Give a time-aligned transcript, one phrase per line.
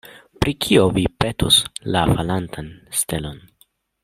[0.43, 1.59] Pri kio vi petus
[1.97, 3.41] la falantan stelon?